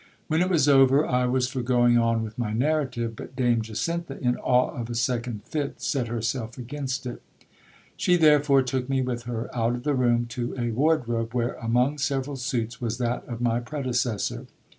When 0.29 0.41
it 0.41 0.49
was 0.49 0.67
over, 0.67 1.05
I 1.05 1.27
was 1.27 1.47
42 1.47 1.53
GIL 1.53 1.53
BLAS. 1.53 1.53
for 1.53 1.61
going 1.61 1.97
on 1.99 2.23
with 2.23 2.39
my 2.39 2.53
narrative; 2.53 3.15
but 3.15 3.35
Dame 3.35 3.61
Jacintha, 3.61 4.19
in 4.19 4.35
awe 4.35 4.71
of 4.75 4.89
a 4.89 4.95
second 4.95 5.43
fit, 5.43 5.79
set 5.79 6.07
herself 6.07 6.57
against 6.57 7.05
it. 7.05 7.21
She 7.97 8.15
therefore 8.15 8.63
took 8.63 8.89
me 8.89 9.03
with 9.03 9.25
her 9.25 9.55
out 9.55 9.75
of 9.75 9.83
the 9.83 9.93
room 9.93 10.25
to 10.29 10.55
a 10.57 10.71
ward 10.71 11.07
robe, 11.07 11.35
where, 11.35 11.53
among 11.61 11.99
several 11.99 12.35
suits, 12.35 12.81
was 12.81 12.97
that 12.97 13.23
of 13.27 13.41
my 13.41 13.59
predecessor. 13.59 14.47